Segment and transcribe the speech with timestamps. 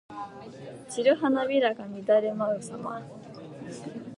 [0.89, 3.03] 散る花びらが乱れ舞うさま。